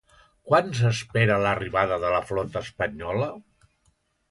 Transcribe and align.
Quan 0.51 0.71
s'espera 0.79 1.35
l'arribada 1.43 2.01
de 2.05 2.11
la 2.15 2.23
flota 2.31 2.65
espanyola? 2.69 3.31